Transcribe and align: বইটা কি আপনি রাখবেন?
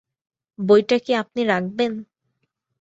বইটা 0.59 0.97
কি 1.05 1.11
আপনি 1.13 1.41
রাখবেন? 1.43 1.91